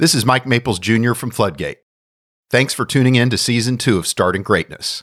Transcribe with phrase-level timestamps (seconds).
[0.00, 1.12] This is Mike Maples Jr.
[1.12, 1.78] from Floodgate.
[2.52, 5.02] Thanks for tuning in to season two of Starting Greatness.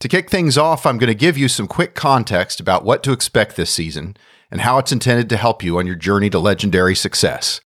[0.00, 3.12] To kick things off, I'm going to give you some quick context about what to
[3.12, 4.14] expect this season
[4.50, 7.62] and how it's intended to help you on your journey to legendary success.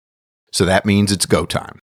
[0.51, 1.79] So that means it's go time.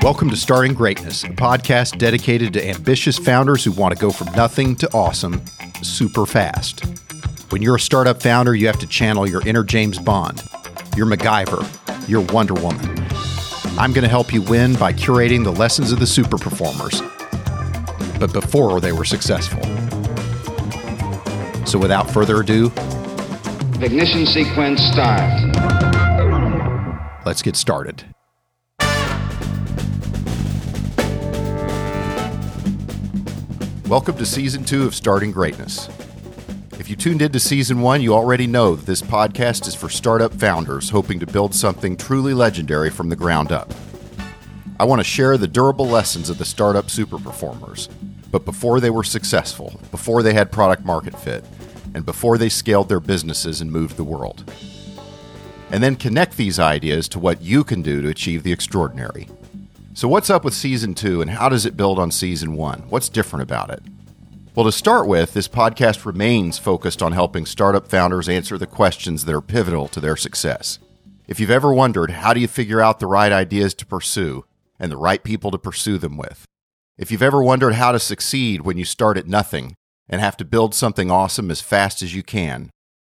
[0.00, 4.32] Welcome to Starting Greatness, a podcast dedicated to ambitious founders who want to go from
[4.34, 5.42] nothing to awesome
[5.82, 6.82] super fast.
[7.52, 10.42] When you're a startup founder, you have to channel your inner James Bond,
[10.96, 12.80] your MacGyver, your Wonder Woman.
[13.78, 17.02] I'm going to help you win by curating the lessons of the super performers,
[18.18, 19.60] but before they were successful.
[21.66, 22.72] So without further ado,
[23.82, 25.54] Ignition sequence start.
[27.26, 28.02] let's get started.
[33.86, 35.90] Welcome to season two of Starting Greatness.
[36.92, 40.90] You tuned into season one, you already know that this podcast is for startup founders
[40.90, 43.72] hoping to build something truly legendary from the ground up.
[44.78, 47.88] I want to share the durable lessons of the startup super performers,
[48.30, 51.46] but before they were successful, before they had product market fit,
[51.94, 54.52] and before they scaled their businesses and moved the world.
[55.70, 59.30] And then connect these ideas to what you can do to achieve the extraordinary.
[59.94, 62.80] So, what's up with season two, and how does it build on season one?
[62.90, 63.82] What's different about it?
[64.54, 69.24] Well, to start with, this podcast remains focused on helping startup founders answer the questions
[69.24, 70.78] that are pivotal to their success.
[71.26, 74.44] If you've ever wondered how do you figure out the right ideas to pursue
[74.78, 76.44] and the right people to pursue them with,
[76.98, 79.74] if you've ever wondered how to succeed when you start at nothing
[80.06, 82.68] and have to build something awesome as fast as you can,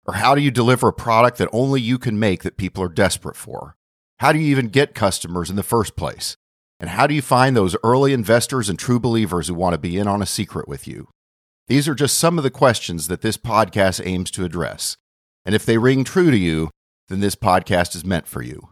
[0.07, 2.89] or how do you deliver a product that only you can make that people are
[2.89, 3.77] desperate for?
[4.21, 6.35] How do you even get customers in the first place?
[6.81, 9.99] And how do you find those early investors and true believers who want to be
[9.99, 11.09] in on a secret with you?
[11.69, 14.97] These are just some of the questions that this podcast aims to address.
[15.45, 16.71] And if they ring true to you,
[17.09, 18.69] then this podcast is meant for you.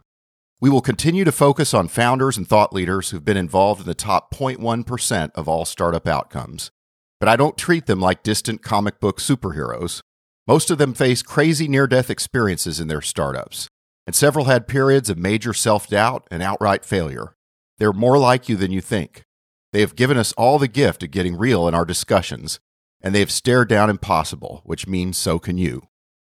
[0.61, 3.93] We will continue to focus on founders and thought leaders who've been involved in the
[3.93, 6.71] top 0.1% of all startup outcomes.
[7.19, 9.99] But I don't treat them like distant comic book superheroes.
[10.47, 13.67] Most of them face crazy near death experiences in their startups,
[14.07, 17.35] and several had periods of major self doubt and outright failure.
[17.77, 19.23] They're more like you than you think.
[19.73, 22.59] They have given us all the gift of getting real in our discussions,
[23.05, 25.83] and they have stared down impossible, which means so can you.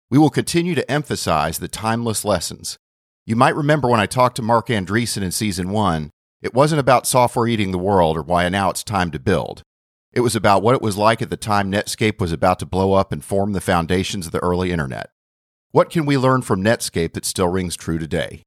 [0.09, 2.79] We will continue to emphasize the timeless lessons.
[3.23, 6.09] You might remember when I talked to Marc Andreessen in season one,
[6.41, 9.61] it wasn't about software eating the world or why now it's time to build.
[10.11, 12.93] It was about what it was like at the time Netscape was about to blow
[12.93, 15.11] up and form the foundations of the early internet.
[15.69, 18.41] What can we learn from Netscape that still rings true today?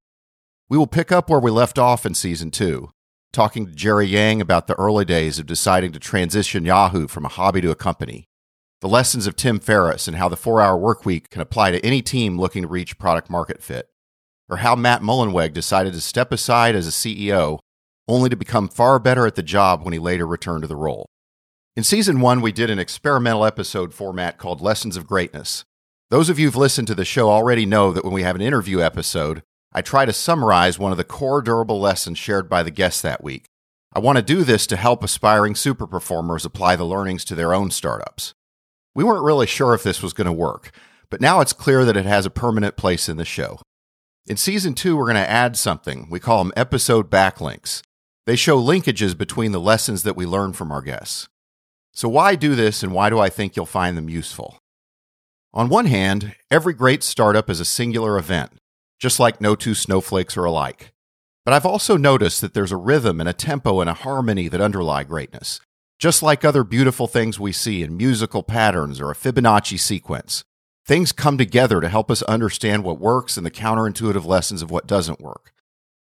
[0.69, 2.91] We will pick up where we left off in season two,
[3.33, 7.29] talking to Jerry Yang about the early days of deciding to transition Yahoo from a
[7.29, 8.29] hobby to a company,
[8.81, 12.03] the lessons of Tim Ferriss and how the four hour workweek can apply to any
[12.03, 13.89] team looking to reach product market fit,
[14.49, 17.59] or how Matt Mullenweg decided to step aside as a CEO
[18.07, 21.09] only to become far better at the job when he later returned to the role.
[21.77, 25.65] In season one, we did an experimental episode format called Lessons of Greatness.
[26.11, 28.43] Those of you who've listened to the show already know that when we have an
[28.43, 29.43] interview episode,
[29.73, 33.23] I try to summarize one of the core durable lessons shared by the guests that
[33.23, 33.47] week.
[33.93, 37.55] I want to do this to help aspiring super performers apply the learnings to their
[37.55, 38.35] own startups.
[38.95, 40.73] We weren't really sure if this was going to work,
[41.11, 43.61] but now it's clear that it has a permanent place in the show.
[44.27, 46.09] In season two, we're going to add something.
[46.11, 47.83] We call them episode backlinks.
[48.27, 51.29] They show linkages between the lessons that we learn from our guests.
[51.95, 54.59] So, why do this and why do I think you'll find them useful?
[55.55, 58.53] On one hand, every great startup is a singular event,
[58.99, 60.93] just like no two snowflakes are alike.
[61.45, 64.61] But I've also noticed that there's a rhythm and a tempo and a harmony that
[64.61, 65.61] underlie greatness,
[65.99, 70.45] just like other beautiful things we see in musical patterns or a Fibonacci sequence.
[70.85, 74.87] Things come together to help us understand what works and the counterintuitive lessons of what
[74.87, 75.53] doesn't work.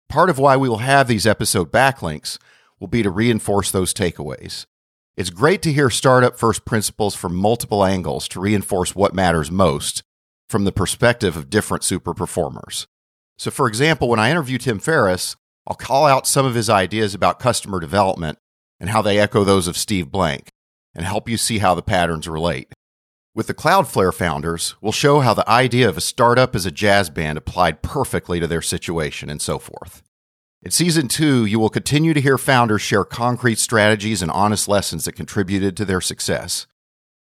[0.10, 2.38] Part of why we will have these episode backlinks
[2.80, 4.66] will be to reinforce those takeaways.
[5.16, 10.04] It's great to hear startup first principles from multiple angles to reinforce what matters most
[10.52, 12.86] from the perspective of different super performers.
[13.38, 17.16] So, for example, when I interview Tim Ferriss, I'll call out some of his ideas
[17.16, 18.38] about customer development
[18.80, 20.50] and how they echo those of Steve Blank
[20.94, 22.74] and help you see how the patterns relate.
[23.34, 27.10] With the Cloudflare founders, we'll show how the idea of a startup as a jazz
[27.10, 30.04] band applied perfectly to their situation and so forth.
[30.62, 35.06] In season two, you will continue to hear founders share concrete strategies and honest lessons
[35.06, 36.68] that contributed to their success.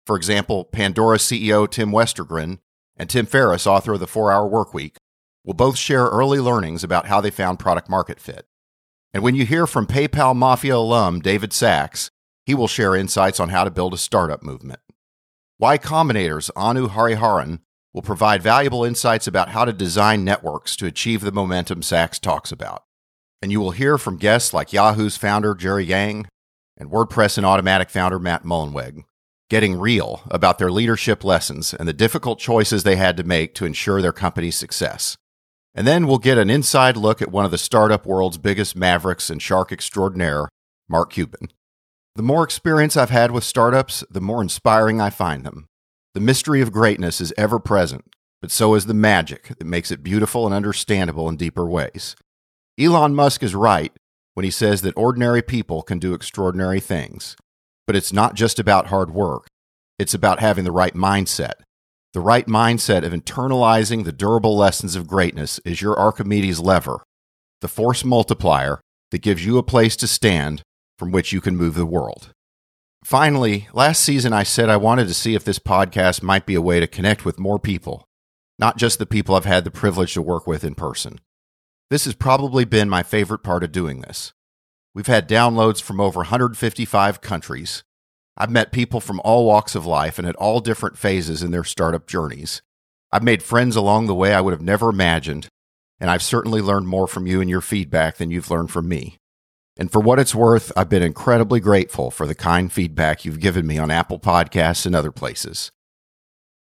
[0.04, 2.58] For example, Pandora CEO Tim Westergren
[3.00, 4.96] and Tim Ferriss, author of The Four Hour Workweek,
[5.42, 8.46] will both share early learnings about how they found product market fit.
[9.14, 12.10] And when you hear from PayPal Mafia alum David Sacks,
[12.44, 14.80] he will share insights on how to build a startup movement.
[15.58, 17.60] Y Combinator's Anu Hariharan
[17.94, 22.52] will provide valuable insights about how to design networks to achieve the momentum Sacks talks
[22.52, 22.84] about.
[23.40, 26.26] And you will hear from guests like Yahoo's founder Jerry Yang
[26.76, 29.04] and WordPress and Automattic founder Matt Mullenweg,
[29.50, 33.66] getting real about their leadership lessons and the difficult choices they had to make to
[33.66, 35.18] ensure their company's success.
[35.74, 39.28] And then we'll get an inside look at one of the startup world's biggest mavericks
[39.28, 40.48] and shark extraordinaire,
[40.88, 41.48] Mark Cuban.
[42.14, 45.66] The more experience I've had with startups, the more inspiring I find them.
[46.14, 48.04] The mystery of greatness is ever present,
[48.40, 52.16] but so is the magic that makes it beautiful and understandable in deeper ways.
[52.78, 53.92] Elon Musk is right
[54.34, 57.36] when he says that ordinary people can do extraordinary things.
[57.90, 59.48] But it's not just about hard work,
[59.98, 61.54] it's about having the right mindset.
[62.12, 67.02] The right mindset of internalizing the durable lessons of greatness is your Archimedes lever,
[67.62, 70.62] the force multiplier that gives you a place to stand
[71.00, 72.30] from which you can move the world.
[73.02, 76.62] Finally, last season I said I wanted to see if this podcast might be a
[76.62, 78.04] way to connect with more people,
[78.56, 81.18] not just the people I've had the privilege to work with in person.
[81.90, 84.32] This has probably been my favorite part of doing this.
[84.94, 87.84] We've had downloads from over 155 countries.
[88.36, 91.64] I've met people from all walks of life and at all different phases in their
[91.64, 92.62] startup journeys.
[93.12, 95.48] I've made friends along the way I would have never imagined,
[95.98, 99.16] and I've certainly learned more from you and your feedback than you've learned from me.
[99.76, 103.66] And for what it's worth, I've been incredibly grateful for the kind feedback you've given
[103.66, 105.70] me on Apple Podcasts and other places.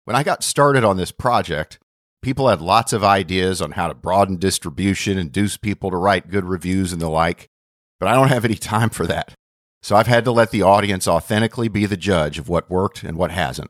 [0.05, 1.79] When I got started on this project,
[2.25, 6.43] People had lots of ideas on how to broaden distribution, induce people to write good
[6.43, 7.49] reviews and the like,
[7.99, 9.33] but I don't have any time for that.
[9.81, 13.17] So I've had to let the audience authentically be the judge of what worked and
[13.17, 13.69] what hasn't.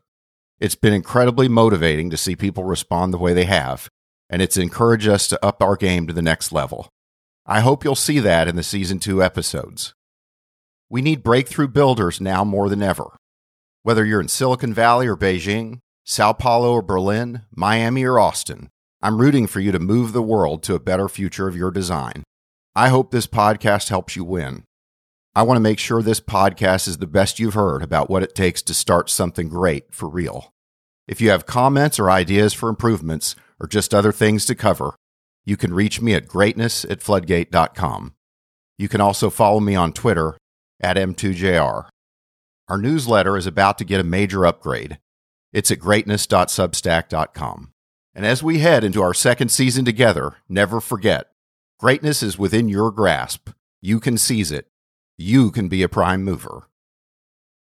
[0.59, 3.89] It's been incredibly motivating to see people respond the way they have,
[4.29, 6.87] and it's encouraged us to up our game to the next level.
[7.45, 9.93] I hope you'll see that in the season two episodes.
[10.89, 13.17] We need breakthrough builders now more than ever.
[13.83, 18.69] Whether you're in Silicon Valley or Beijing, Sao Paulo or Berlin, Miami or Austin.
[19.01, 22.23] I'm rooting for you to move the world to a better future of your design.
[22.77, 24.65] I hope this podcast helps you win.
[25.33, 28.35] I want to make sure this podcast is the best you've heard about what it
[28.35, 30.53] takes to start something great for real.
[31.07, 34.93] If you have comments or ideas for improvements or just other things to cover,
[35.45, 38.13] you can reach me at greatness at floodgate.com.
[38.77, 40.35] You can also follow me on Twitter
[40.81, 41.87] at M2JR.
[42.67, 44.99] Our newsletter is about to get a major upgrade.
[45.53, 47.71] It's at greatness.substack.com.
[48.13, 51.31] And as we head into our second season together, never forget
[51.79, 53.49] greatness is within your grasp.
[53.81, 54.67] You can seize it.
[55.17, 56.69] You can be a prime mover.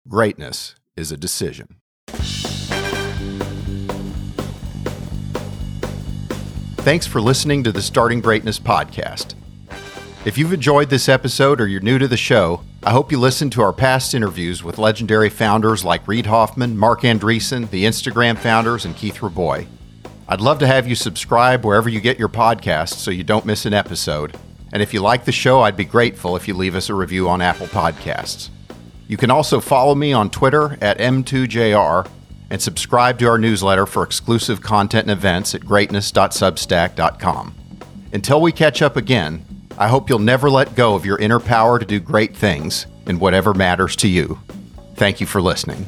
[0.08, 1.78] Greatness is a decision.
[6.78, 9.34] Thanks for listening to the Starting Greatness podcast.
[10.24, 13.50] If you've enjoyed this episode or you're new to the show, I hope you listen
[13.52, 18.86] to our past interviews with legendary founders like Reid Hoffman, Marc Andreessen, the Instagram founders,
[18.86, 19.66] and Keith Rabois.
[20.28, 23.66] I'd love to have you subscribe wherever you get your podcasts so you don't miss
[23.66, 24.36] an episode.
[24.74, 27.30] And if you like the show, I'd be grateful if you leave us a review
[27.30, 28.50] on Apple Podcasts.
[29.08, 32.10] You can also follow me on Twitter at M2JR
[32.50, 37.56] and subscribe to our newsletter for exclusive content and events at greatness.substack.com.
[38.12, 39.46] Until we catch up again,
[39.78, 43.20] I hope you'll never let go of your inner power to do great things in
[43.20, 44.40] whatever matters to you.
[44.96, 45.86] Thank you for listening.